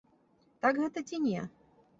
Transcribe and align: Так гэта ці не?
Так 0.63 0.81
гэта 0.85 1.05
ці 1.13 1.23
не? 1.27 1.47